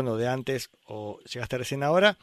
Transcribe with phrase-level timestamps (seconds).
[0.00, 2.16] De antes o llegaste recién ahora,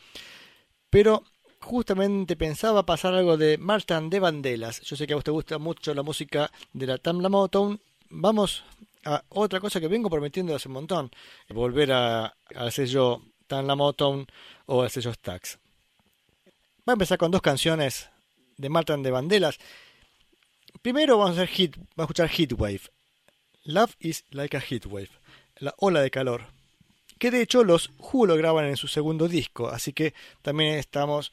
[0.90, 1.24] pero
[1.62, 4.82] justamente pensaba pasar algo de Martin de Vandelas.
[4.82, 7.80] Yo sé que a vos te gusta mucho la música de la Tamla Motown.
[8.10, 8.64] Vamos
[9.06, 11.12] a otra cosa que vengo prometiendo hace un montón,
[11.50, 14.26] volver a, al sello Tamla Motown
[14.66, 15.60] o al sello Stax.
[16.86, 18.10] Voy a empezar con dos canciones
[18.58, 19.60] de Martin de Vandelas.
[20.82, 22.82] Primero vamos a, hacer hit, vamos a escuchar Heatwave.
[23.66, 25.10] Love is like a heatwave,
[25.58, 26.59] la ola de calor
[27.20, 31.32] que de hecho los Who lo graban en su segundo disco, así que también estamos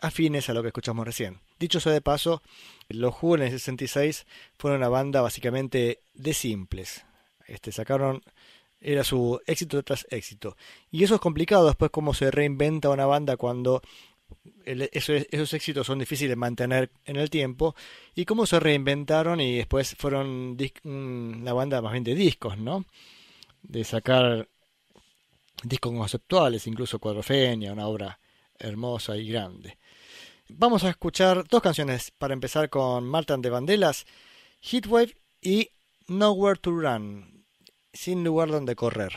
[0.00, 1.40] afines a lo que escuchamos recién.
[1.58, 2.42] Dicho sea de paso,
[2.88, 4.26] los Who en el 66
[4.58, 7.04] fueron una banda básicamente de simples.
[7.46, 8.22] Este, sacaron,
[8.80, 10.56] era su éxito tras éxito.
[10.90, 13.82] Y eso es complicado después cómo se reinventa una banda cuando
[14.64, 17.76] esos, éxitos son difíciles de mantener en el tiempo
[18.14, 22.84] y cómo se reinventaron y después fueron una banda más bien de discos, ¿no?
[23.62, 24.48] De sacar
[25.62, 28.18] discos conceptuales, incluso Cuadrofenia, una obra
[28.58, 29.78] hermosa y grande.
[30.48, 34.06] Vamos a escuchar dos canciones para empezar con Martin de Vandelas,
[34.60, 35.70] Heatwave y
[36.06, 37.44] Nowhere to Run,
[37.92, 39.12] sin lugar donde correr.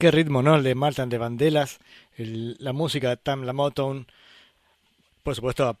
[0.00, 0.62] Qué ritmo, ¿no?
[0.62, 1.78] De Martin de Vandelas,
[2.16, 4.06] la música de Tam La Motown.
[5.22, 5.76] Por supuesto,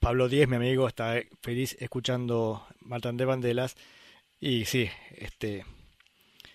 [0.00, 3.74] Pablo Díez, mi amigo, está feliz escuchando Martin de Vandelas.
[4.38, 5.64] Y sí, este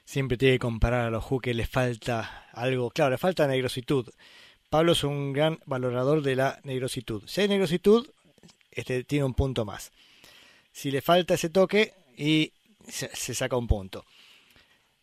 [0.06, 2.91] siempre tiene que comparar a los Who que le falta algo.
[2.91, 4.07] Claro, le falta negrositud.
[4.69, 7.23] Pablo es un gran valorador de la negrositud.
[7.25, 8.07] Si hay negrositud,
[8.69, 9.91] este, tiene un punto más.
[10.71, 12.53] Si le falta ese toque, y
[12.88, 14.06] se, saca un punto.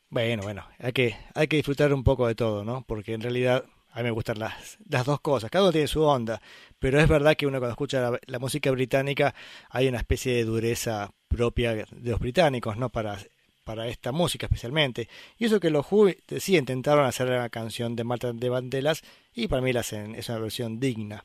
[0.08, 2.85] Bueno, bueno, hay que, hay que disfrutar un poco de todo, ¿no?
[2.87, 6.03] Porque en realidad a mí me gustan las, las dos cosas, cada uno tiene su
[6.03, 6.41] onda,
[6.79, 9.35] pero es verdad que uno cuando escucha la, música británica
[9.70, 12.91] hay una especie de dureza propia de los británicos, ¿no?
[12.91, 13.19] Para,
[13.64, 15.08] para esta música especialmente.
[15.38, 19.03] Y eso que los Who sí intentaron hacer una canción de Marta de Vandelas
[19.35, 21.25] y para mí la hacen, es una versión digna.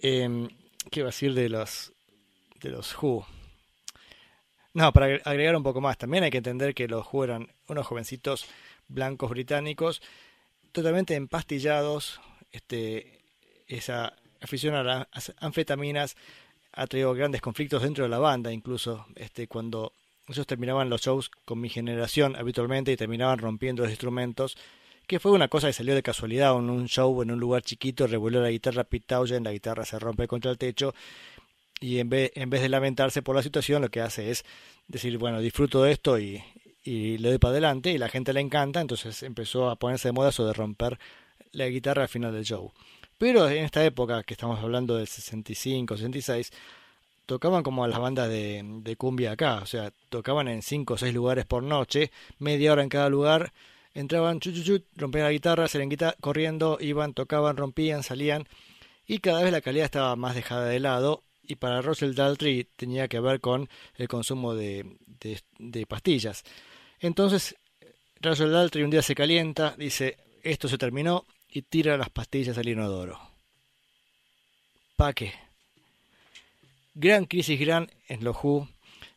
[0.00, 0.48] Eh,
[0.90, 1.92] ¿Qué iba a decir de los,
[2.60, 3.26] de los Who?
[4.74, 7.86] No, para agregar un poco más, también hay que entender que los Who eran unos
[7.86, 8.46] jovencitos
[8.88, 10.02] blancos británicos
[10.72, 12.20] totalmente empastillados.
[12.50, 13.20] Este,
[13.68, 16.16] esa afición a las anfetaminas
[16.72, 19.92] ha traído grandes conflictos dentro de la banda, incluso este, cuando
[20.26, 24.56] ellos terminaban los shows con mi generación habitualmente y terminaban rompiendo los instrumentos,
[25.06, 28.08] que fue una cosa que salió de casualidad en un show en un lugar chiquito,
[28.08, 30.94] revolvió la guitarra Pete en la guitarra se rompe contra el techo
[31.84, 34.42] y en vez, en vez de lamentarse por la situación, lo que hace es
[34.88, 36.42] decir, bueno, disfruto de esto y,
[36.82, 40.12] y le doy para adelante y la gente le encanta, entonces empezó a ponerse de
[40.12, 40.98] moda eso de romper
[41.52, 42.72] la guitarra al final del show.
[43.18, 46.52] Pero en esta época, que estamos hablando del 65, 66,
[47.26, 51.12] tocaban como las bandas de, de cumbia acá, o sea, tocaban en 5 o 6
[51.12, 53.52] lugares por noche, media hora en cada lugar,
[53.92, 58.48] entraban, chuchuchut, rompían la guitarra, se guitarra, corriendo, iban, tocaban, rompían, salían,
[59.06, 63.08] y cada vez la calidad estaba más dejada de lado y para Russell Daltrey tenía
[63.08, 64.96] que ver con el consumo de,
[65.88, 66.44] pastillas.
[67.00, 67.56] Entonces,
[68.20, 72.68] Russell Daltrey un día se calienta, dice, esto se terminó y tira las pastillas al
[72.68, 73.20] inodoro.
[74.96, 75.32] ¿Pa qué?
[76.94, 78.36] Gran crisis, gran en los.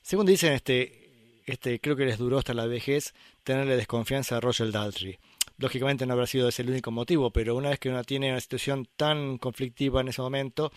[0.02, 4.72] Según dicen, este, este, creo que les duró hasta la vejez tenerle desconfianza a Russell
[4.72, 5.18] Daltrey.
[5.58, 8.42] Lógicamente no habrá sido ese el único motivo, pero una vez que uno tiene una
[8.42, 10.72] situación tan conflictiva en ese momento,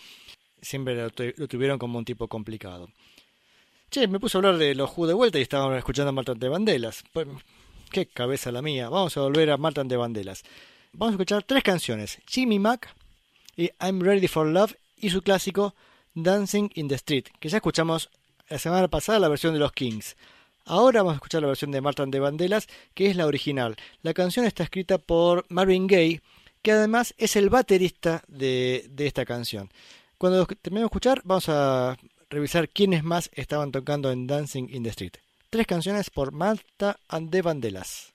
[0.62, 2.88] siempre lo, tuvieron como un tipo complicado.
[3.90, 6.38] Che, me puse a hablar de los Who de vuelta y estaban escuchando a Martin
[6.38, 7.02] de Bandelas.
[7.12, 7.26] Pues,
[7.90, 8.88] qué cabeza la mía.
[8.88, 10.44] Vamos a volver a Martin de Bandelas.
[10.92, 12.94] Vamos a escuchar tres canciones: Jimmy Mac
[13.56, 15.74] y I'm Ready for Love y su clásico
[16.14, 18.10] Dancing in the Street, que ya escuchamos
[18.48, 20.16] la semana pasada la versión de los Kings.
[20.66, 23.76] Ahora vamos a escuchar la versión de Martin de Bandelas, que es la original.
[24.02, 26.20] La canción está escrita por Marvin Gaye,
[26.62, 29.70] que además es el baterista de, de esta canción.
[30.20, 31.96] Cuando terminemos de escuchar, vamos a
[32.28, 35.14] revisar quiénes más estaban tocando en Dancing in the Street.
[35.48, 38.12] Tres canciones por Malta and the Vandellas.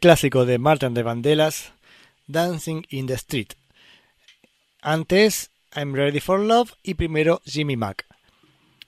[0.00, 1.74] Clásico de Martin de Vandellas,
[2.26, 3.52] Dancing in the Street.
[4.80, 8.06] Antes, I'm Ready for Love y primero Jimmy Mac.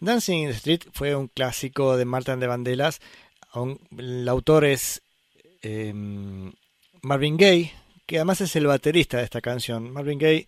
[0.01, 3.01] Dancing in the Street fue un clásico de Martin de Vandellas.
[3.97, 5.03] El autor es
[5.61, 6.53] em,
[7.03, 7.73] Marvin Gaye,
[8.07, 9.93] que además es el baterista de esta canción.
[9.93, 10.47] Marvin Gaye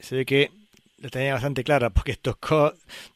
[0.00, 0.50] se ve que
[0.98, 2.74] la tenía bastante clara porque tocó,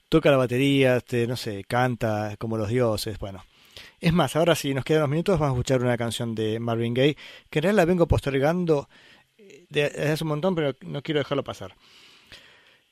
[0.09, 3.45] toca la batería, este, no sé, canta como los dioses, bueno.
[4.03, 6.93] Es más, ahora si nos quedan unos minutos vamos a escuchar una canción de Marvin
[6.93, 7.17] Gaye,
[7.49, 8.89] que en realidad la vengo postergando
[9.39, 11.77] eh, desde hace un montón, pero no quiero dejarlo pasar.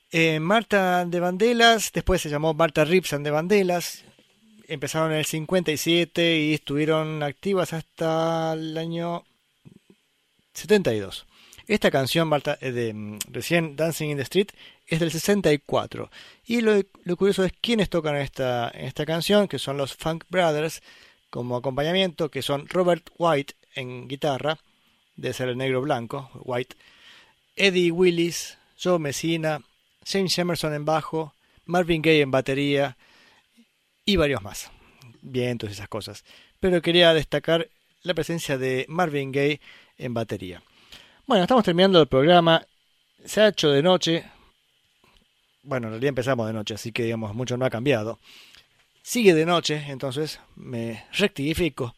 [0.09, 4.05] Eh, Marta de Vandelas, después se llamó Marta Ripson de Vandelas,
[4.69, 9.25] empezaron en el 57 y estuvieron activas hasta el año
[10.53, 11.25] 72.
[11.67, 14.49] Esta canción, de mm, recién Dancing in the Street,
[14.87, 16.09] es del 64.
[16.45, 16.81] Y lo,
[17.17, 20.81] curioso es quiénes tocan esta, esta canción, que son los Funk Brothers,
[21.29, 24.59] como acompañamiento, que son Robert White en guitarra,
[25.15, 26.75] de ser el negro blanco, White,
[27.55, 29.61] Eddie Willis, Joe Messina,
[30.05, 31.33] James Emerson en bajo,
[31.65, 32.97] Marvin Gaye en batería
[34.05, 34.71] y varios más.
[35.21, 36.25] Vientos y esas cosas.
[36.59, 37.69] Pero quería destacar
[38.01, 39.61] la presencia de Marvin Gaye
[39.97, 40.63] en batería.
[41.31, 42.61] Bueno, estamos terminando el programa.
[43.23, 44.25] Se ha hecho de noche.
[45.63, 48.19] Bueno, en realidad empezamos de noche, así que digamos, mucho no ha cambiado.
[49.01, 51.95] Sigue de noche, entonces me rectifico.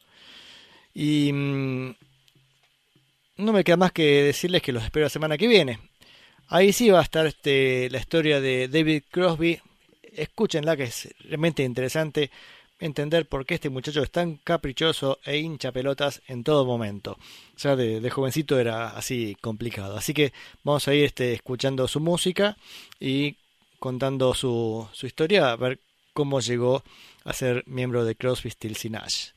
[0.93, 1.96] Y mm,
[3.38, 5.80] no me queda más que decirles que los espero la semana que viene.
[6.50, 9.60] Ahí sí va a estar este, la historia de David Crosby.
[10.12, 12.30] Escúchenla, que es realmente interesante
[12.84, 17.17] entender por qué este muchacho es tan caprichoso e hincha pelotas en todo momento.
[17.58, 19.96] Ya de, de jovencito era así complicado.
[19.96, 22.58] Así que vamos a ir este, escuchando su música
[23.00, 23.38] y
[23.80, 25.80] contando su, su historia, a ver
[26.13, 26.84] cómo llegó
[27.24, 29.30] a ser miembro de Crosby, Stills Nash.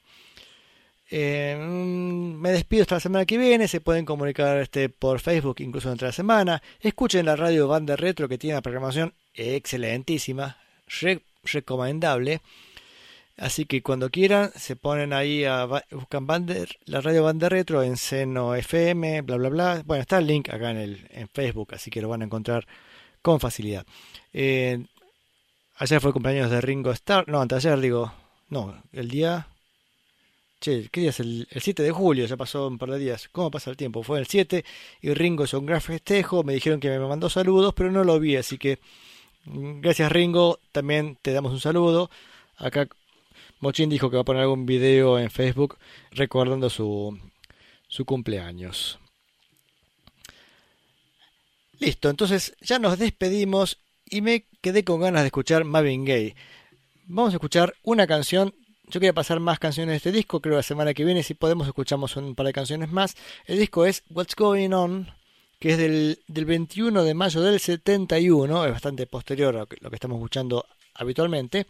[1.09, 3.69] Eh, mm, me despido hasta la semana que viene.
[3.69, 6.63] Se pueden comunicar este, por Facebook incluso entre la semana.
[6.81, 10.59] Escuchen la radio Banda Retro que tiene una programación excelentísima,
[11.45, 12.41] recomendable.
[13.39, 16.27] Así que cuando quieran, se ponen ahí a buscan
[16.87, 19.83] la radio Banda Retro en Seno FM, bla bla bla.
[19.85, 22.67] Bueno, está el link acá en, el, en Facebook, así que lo van a encontrar
[23.21, 23.85] con facilidad.
[24.33, 24.83] Eh,
[25.77, 28.13] ayer fue el cumpleaños de Ringo Starr, no, antes ayer digo,
[28.49, 29.49] no, el día...
[30.59, 31.21] Che, ¿qué día es?
[31.21, 33.29] El, 7 de julio, ya pasó un par de días.
[33.31, 34.03] ¿Cómo pasa el tiempo?
[34.03, 34.65] Fue el 7
[35.03, 38.19] y Ringo hizo un gran festejo, me dijeron que me mandó saludos, pero no lo
[38.19, 38.79] vi, así que
[39.45, 42.11] mm, gracias Ringo, también te damos un saludo.
[42.57, 42.89] Acá
[43.61, 45.79] Mochin dijo que va a poner algún video en Facebook
[46.11, 47.19] recordando su,
[47.89, 48.99] su cumpleaños.
[51.79, 56.35] Listo, entonces ya nos despedimos y me quedé con ganas de escuchar Marvin Gaye.
[57.07, 58.55] Vamos a escuchar una canción.
[58.89, 61.67] Yo quería pasar más canciones de este disco, creo la semana que viene si podemos
[61.67, 63.17] escuchamos un par de canciones más.
[63.45, 65.09] El disco es What's Going On,
[65.59, 69.97] que es del, del 21 de mayo del 71, es bastante posterior a lo que
[69.97, 71.67] estamos escuchando habitualmente.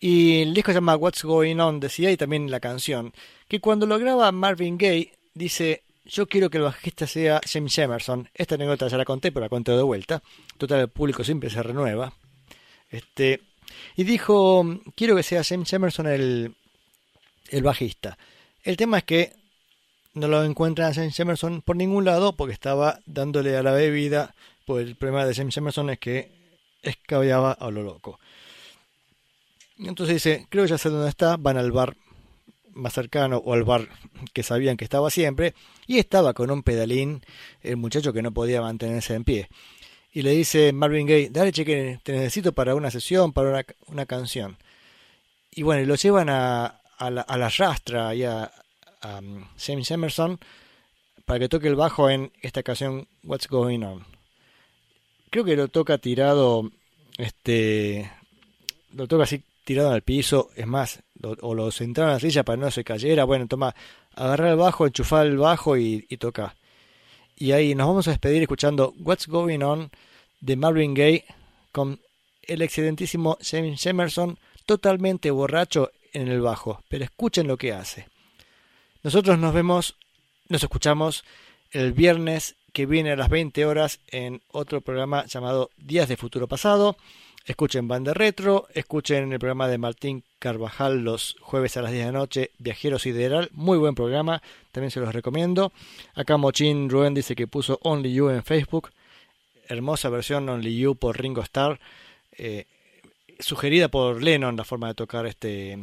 [0.00, 3.12] Y el disco se llama What's Going On, decía, y también la canción.
[3.46, 8.28] Que cuando lo graba Marvin Gaye, dice: Yo quiero que el bajista sea James Emerson.
[8.34, 10.22] Esta anécdota ya la conté, pero la conté de vuelta.
[10.56, 12.14] Total, el público siempre se renueva.
[12.88, 13.42] Este,
[13.94, 16.54] y dijo: Quiero que sea James Emerson el,
[17.50, 18.16] el bajista.
[18.62, 19.32] El tema es que
[20.14, 24.34] no lo encuentran a James Emerson por ningún lado porque estaba dándole a la bebida.
[24.64, 26.32] Pues el problema de James Emerson es que
[26.82, 28.18] escabeaba a lo loco.
[29.88, 31.96] Entonces dice, creo que ya sé dónde está, van al bar
[32.72, 33.88] más cercano o al bar
[34.32, 35.54] que sabían que estaba siempre
[35.86, 37.22] y estaba con un pedalín
[37.62, 39.48] el muchacho que no podía mantenerse en pie.
[40.12, 44.58] Y le dice Marvin Gaye, dale cheque, te necesito para una sesión, para una, canción.
[45.50, 48.50] Y bueno, y lo llevan a, a, la, a la rastra y a,
[49.02, 50.38] a um, James Emerson
[51.24, 54.04] para que toque el bajo en esta canción What's Going On.
[55.30, 56.70] Creo que lo toca tirado,
[57.18, 58.10] este,
[58.92, 61.02] lo toca así tirado al piso, es más,
[61.40, 63.74] o lo sentaron en la silla para no se cayera, bueno, toma,
[64.14, 66.56] agarrar el bajo, enchufar el bajo y, toca.
[67.36, 69.90] Y ahí nos vamos a despedir escuchando What's Going On
[70.40, 71.24] de Marvin Gaye
[71.72, 72.00] con
[72.42, 78.08] el excelentísimo James Emerson totalmente borracho en el bajo, pero escuchen lo que hace.
[79.02, 79.96] Nosotros nos vemos,
[80.48, 81.24] nos escuchamos
[81.70, 86.46] el viernes que viene a las 20 horas en otro programa llamado Días de Futuro
[86.46, 86.96] Pasado.
[87.46, 92.12] Escuchen Banda Retro, escuchen el programa de Martín Carvajal los jueves a las 10 de
[92.12, 95.72] la noche, Viajero Sideral, muy buen programa, también se los recomiendo.
[96.14, 98.90] Acá Mochín Rubén dice que puso Only You en Facebook,
[99.68, 101.80] hermosa versión Only You por Ringo Starr,
[102.32, 102.66] eh,
[103.38, 105.78] sugerida por Lennon la forma de tocar este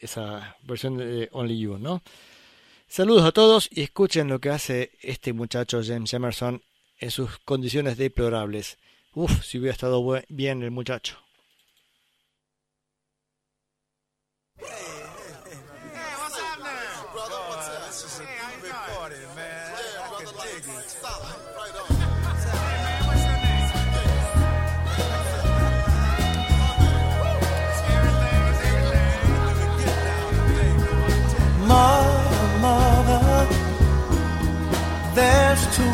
[0.00, 2.02] esa versión de Only You, ¿no?
[2.88, 6.62] Saludos a todos y escuchen lo que hace este muchacho James Emerson
[6.98, 8.78] en sus condiciones deplorables.
[9.16, 11.16] Uf, si hubiera estado bien el muchacho.
[35.14, 35.93] There's too many of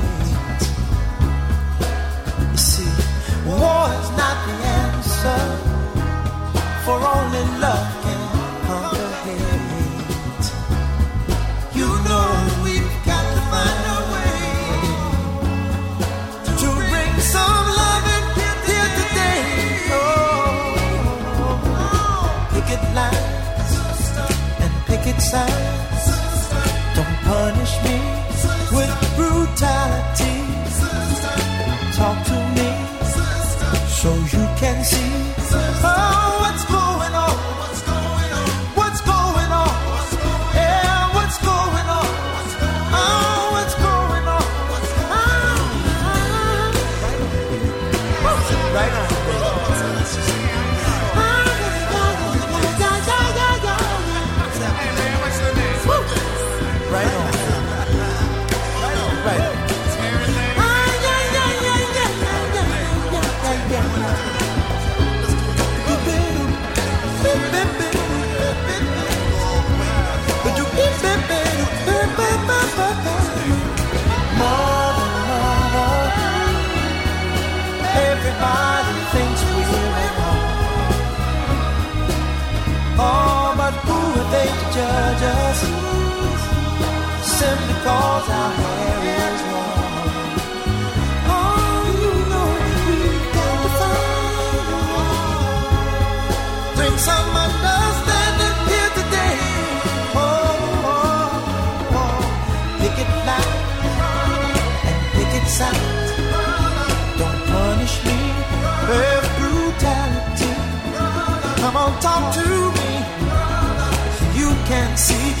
[114.97, 115.40] See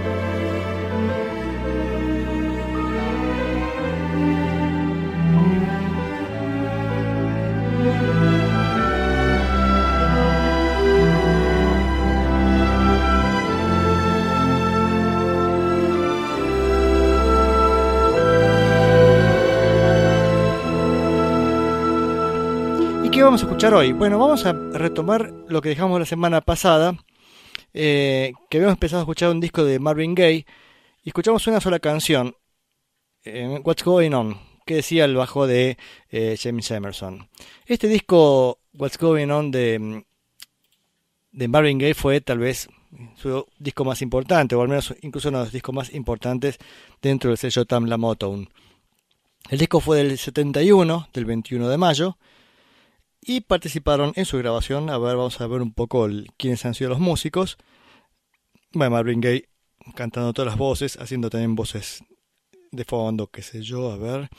[23.63, 23.93] Hoy?
[23.93, 26.97] Bueno, vamos a retomar lo que dejamos la semana pasada,
[27.75, 30.47] eh, que habíamos empezado a escuchar un disco de Marvin Gaye
[31.03, 32.35] y escuchamos una sola canción,
[33.23, 35.77] eh, What's Going On, que decía el bajo de
[36.09, 37.29] eh, James Emerson.
[37.67, 40.05] Este disco, What's Going On de,
[41.31, 42.67] de Marvin Gaye, fue tal vez
[43.15, 46.57] su disco más importante, o al menos incluso uno de los discos más importantes
[46.99, 48.49] dentro del sello Tamla Motown.
[49.51, 52.17] El disco fue del 71, del 21 de mayo,
[53.21, 54.89] y participaron en su grabación.
[54.89, 56.07] A ver, vamos a ver un poco
[56.37, 57.57] quiénes han sido los músicos.
[58.73, 59.49] Bueno, Marvin Gaye
[59.95, 62.03] cantando todas las voces, haciendo también voces
[62.71, 64.29] de fondo, qué sé yo, a ver.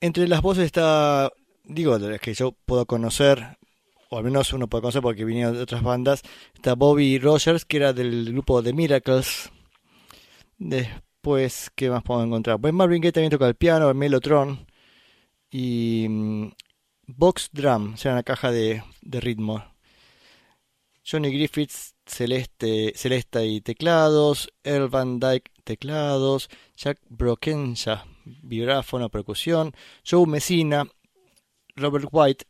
[0.00, 1.30] Entre las voces está,
[1.64, 3.58] digo, de las que yo puedo conocer,
[4.08, 6.22] o al menos uno puede conocer porque vinieron de otras bandas,
[6.54, 9.50] está Bobby Rogers, que era del grupo The Miracles.
[10.58, 12.60] Después, ¿qué más puedo encontrar?
[12.60, 14.66] Pues Marvin Gaye también toca el piano, el melotron
[15.50, 16.50] y mm,
[17.16, 19.64] box drum, o sea, una caja de, de ritmo.
[21.04, 29.72] Johnny Griffiths, Celeste, Celesta y teclados, Earl Van Dyke, teclados, Jack Brokensha, vibráfono, percusión,
[30.08, 30.84] Joe Messina,
[31.76, 32.46] Robert White,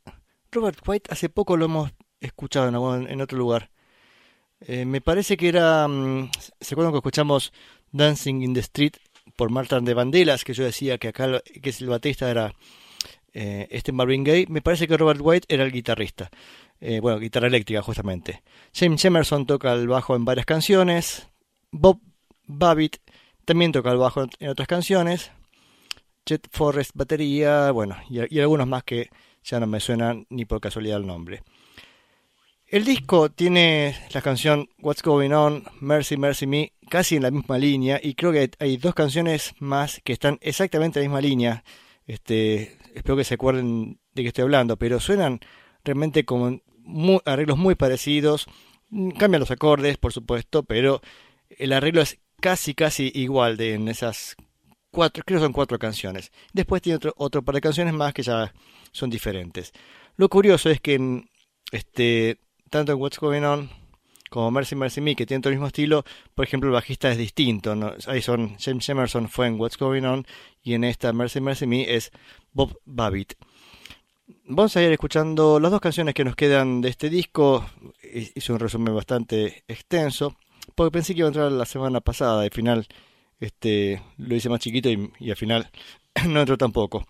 [0.52, 3.70] Robert White hace poco lo hemos escuchado en, otro lugar.
[4.60, 5.86] Eh, me parece que era.
[5.86, 7.52] Mm, ¿Se acuerdan que escuchamos
[7.92, 8.94] Dancing in the Street
[9.36, 10.44] por Martin de Bandelas?
[10.44, 12.54] Que yo decía que acá que el batista era
[13.32, 14.46] eh, este Marvin Gaye.
[14.48, 16.30] Me parece que Robert White era el guitarrista.
[16.80, 18.42] Eh, bueno, guitarra eléctrica, justamente.
[18.74, 21.28] James Emerson toca el bajo en varias canciones.
[21.70, 22.00] Bob
[22.46, 22.98] Babbitt
[23.44, 25.30] también toca el bajo en otras canciones.
[26.26, 29.08] Jet Forrest batería, bueno, y algunos más que
[29.42, 31.42] ya no me suena ni por casualidad el nombre.
[32.66, 37.58] El disco tiene la canción What's Going On, Mercy, Mercy Me, casi en la misma
[37.58, 41.64] línea, y creo que hay dos canciones más que están exactamente en la misma línea.
[42.06, 45.40] Este, espero que se acuerden de qué estoy hablando, pero suenan
[45.84, 46.60] realmente como
[47.24, 48.46] arreglos muy parecidos.
[49.18, 51.00] Cambian los acordes, por supuesto, pero
[51.48, 54.36] el arreglo es casi, casi igual de en esas
[54.90, 56.32] cuatro, creo que son cuatro canciones.
[56.52, 58.52] Después tiene otro, otro par de canciones más que ya
[58.92, 59.72] son diferentes.
[60.16, 61.30] Lo curioso es que en,
[61.72, 63.79] este, tanto en What's Going On
[64.30, 67.18] como Mercy Mercy Me, que tienen todo el mismo estilo, por ejemplo, el bajista es
[67.18, 67.76] distinto.
[68.06, 70.26] Ahí son James Emerson fue en What's Going On
[70.62, 72.10] y en esta Mercy Mercy Me es
[72.52, 73.34] Bob Babbitt.
[74.44, 77.66] Vamos a ir escuchando las dos canciones que nos quedan de este disco.
[78.02, 80.36] Hice un resumen bastante extenso,
[80.74, 82.86] porque pensé que iba a entrar la semana pasada, al final
[83.38, 85.70] este, lo hice más chiquito y al final
[86.26, 87.06] no entró tampoco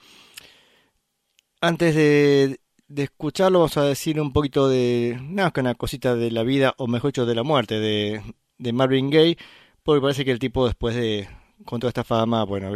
[1.61, 2.61] antes de,
[2.97, 5.19] escucharlo, vamos a decir un poquito de.
[5.23, 8.23] Nada, que una cosita de la vida, o mejor dicho, de la muerte de,
[8.59, 9.39] de Marvin Gaye,
[9.83, 11.29] porque parece que el tipo, después de.
[11.65, 12.73] con toda esta fama, bueno,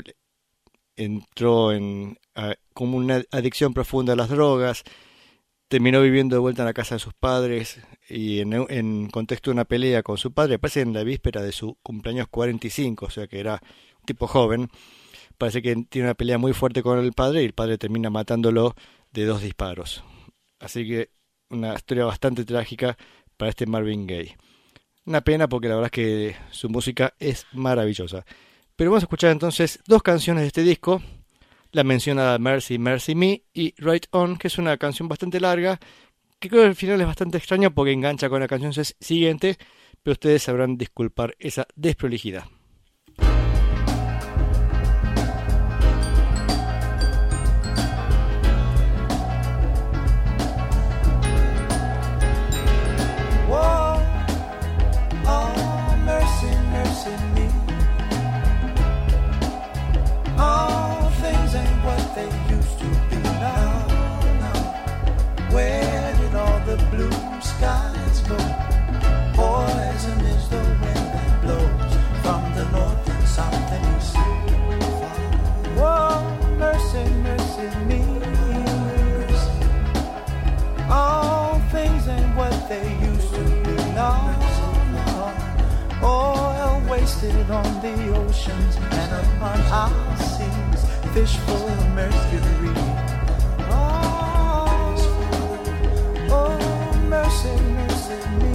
[0.97, 2.19] entró en.
[2.73, 4.85] como una adicción profunda a las drogas,
[5.69, 9.55] terminó viviendo de vuelta en la casa de sus padres y en, en contexto de
[9.55, 13.27] una pelea con su padre, parece en la víspera de su cumpleaños 45, o sea
[13.27, 13.55] que era
[14.01, 14.69] un tipo joven
[15.39, 18.75] parece que tiene una pelea muy fuerte con el padre y el padre termina matándolo
[19.15, 20.05] de dos disparos.
[20.59, 21.11] Así que
[21.49, 22.99] una historia bastante trágica
[23.37, 24.37] para este Marvin Gaye.
[25.07, 28.25] Una pena porque la verdad es que su música es maravillosa.
[28.77, 31.01] Pero vamos a escuchar entonces dos canciones de este disco.
[31.71, 35.79] La mencionada Mercy, Mercy Me y Right On, que es una canción bastante larga,
[36.39, 39.59] que creo que al final es bastante extraño porque engancha con la canción siguiente,
[40.03, 42.45] pero ustedes sabrán disculpar esa desprolijidad.
[87.33, 90.85] On the oceans and upon our seas,
[91.15, 92.75] fish full of mercury.
[93.71, 94.97] Oh,
[96.31, 98.55] oh, mercy, mercy me.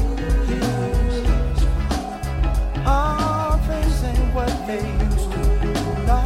[3.68, 5.74] Things ain't what they used to be.
[6.06, 6.22] No,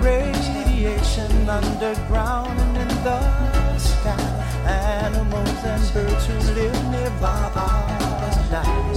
[0.00, 4.28] radiation underground and in the sky.
[4.66, 8.91] Animals and birds who live nearby are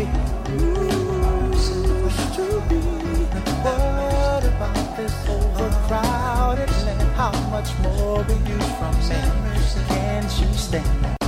[0.00, 1.84] what they used
[2.36, 2.76] to be.
[3.62, 7.10] What about this overcrowded land?
[7.14, 9.86] How much more will you from me?
[9.88, 11.21] Can't you stand?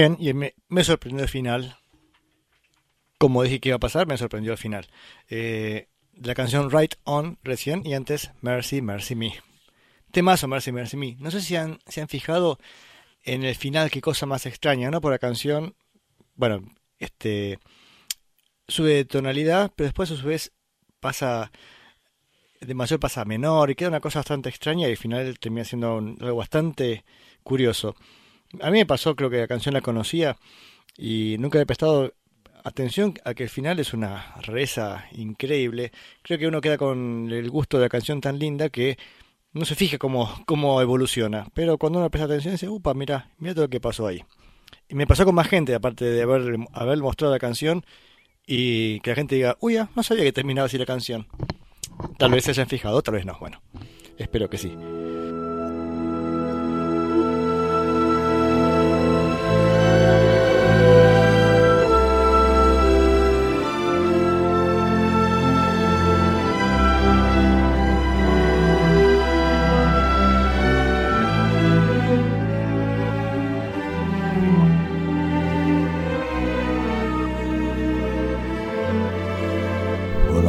[0.00, 1.76] Bien, y me, sorprendió el final.
[3.18, 4.88] Como dije que iba a pasar, me sorprendió el final.
[5.28, 9.34] Eh, la canción Right On recién y antes Mercy, Mercy Me.
[10.10, 11.16] Temazo Mercy, Mercy Me.
[11.18, 12.58] No sé si han, han fijado
[13.24, 15.02] en el final, qué cosa más extraña, ¿no?
[15.02, 15.74] Por la canción,
[16.34, 16.62] bueno,
[16.98, 17.58] este
[18.68, 20.50] sube de tonalidad, pero después a su vez
[20.98, 21.52] pasa
[22.62, 25.66] de mayor pasa a menor y queda una cosa bastante extraña y al final termina
[25.66, 27.04] siendo algo bastante
[27.42, 27.96] curioso.
[28.60, 30.36] A mí me pasó, creo que la canción la conocía
[30.96, 32.12] y nunca había prestado
[32.64, 35.92] atención a que el final es una reza increíble.
[36.22, 38.98] Creo que uno queda con el gusto de la canción tan linda que
[39.52, 41.46] no se fija cómo, cómo evoluciona.
[41.54, 44.24] Pero cuando uno presta atención dice, upa, mira, mira todo lo que pasó ahí.
[44.88, 47.84] Y me pasó con más gente, aparte de haber, haber mostrado la canción
[48.46, 51.28] y que la gente diga, uy, no sabía que terminaba así la canción.
[52.18, 53.36] Tal vez se hayan fijado, tal vez no.
[53.38, 53.62] Bueno,
[54.18, 54.76] espero que sí.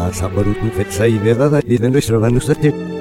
[0.02, 3.01] la saborutu fetzai de dada i de nuestro.